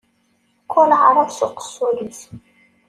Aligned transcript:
Kull 0.71 0.91
aεrab 0.97 1.29
s 1.37 1.39
uqessul-is. 1.45 2.19